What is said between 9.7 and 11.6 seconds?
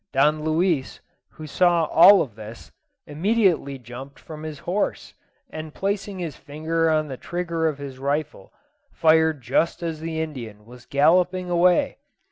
as the Indian was galloping